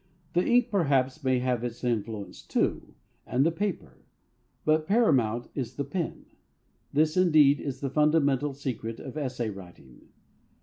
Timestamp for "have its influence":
1.37-2.41